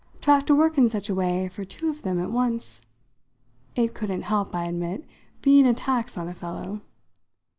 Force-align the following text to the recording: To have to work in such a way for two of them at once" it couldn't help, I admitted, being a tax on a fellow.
To 0.21 0.31
have 0.31 0.45
to 0.45 0.55
work 0.55 0.79
in 0.79 0.89
such 0.89 1.09
a 1.09 1.13
way 1.13 1.47
for 1.47 1.63
two 1.63 1.87
of 1.87 2.01
them 2.01 2.19
at 2.19 2.31
once" 2.31 2.81
it 3.75 3.93
couldn't 3.93 4.23
help, 4.23 4.55
I 4.55 4.65
admitted, 4.65 5.05
being 5.43 5.67
a 5.67 5.75
tax 5.75 6.17
on 6.17 6.27
a 6.27 6.33
fellow. 6.33 6.81